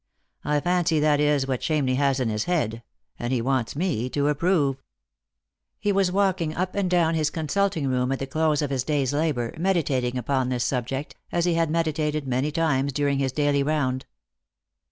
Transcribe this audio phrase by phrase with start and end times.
[0.43, 2.81] I fancy that is what Chamney has in his head;
[3.19, 4.81] and he wants me to approve."
[5.77, 9.13] He was walking up and down his consulting room at the close of his day's
[9.13, 14.07] labour, meditating upon this subject, as he had meditated many times during his daily round.